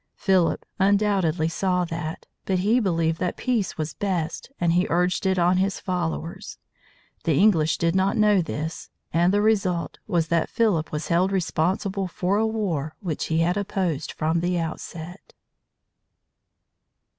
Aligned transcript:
Philip 0.15 0.65
undoubtedly 0.79 1.47
saw 1.47 1.85
that, 1.85 2.25
but 2.45 2.57
he 2.57 2.79
believed 2.79 3.19
that 3.19 3.37
peace 3.37 3.77
was 3.77 3.93
best 3.93 4.49
and 4.59 4.73
he 4.73 4.87
urged 4.89 5.27
it 5.27 5.37
on 5.37 5.57
his 5.57 5.79
followers. 5.79 6.57
The 7.23 7.35
English 7.37 7.77
did 7.77 7.93
not 7.95 8.17
know 8.17 8.41
this, 8.41 8.89
and 9.13 9.31
the 9.31 9.43
result 9.43 9.99
was 10.07 10.29
that 10.29 10.49
Philip 10.49 10.91
was 10.91 11.09
held 11.09 11.31
responsible 11.31 12.07
for 12.07 12.37
a 12.37 12.47
war 12.47 12.95
which 12.99 13.25
he 13.27 13.41
had 13.41 13.57
opposed 13.57 14.11
from 14.13 14.39
the 14.39 14.57
outset. 14.57 15.35